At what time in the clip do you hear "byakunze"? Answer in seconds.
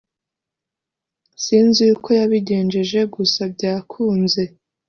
3.53-4.41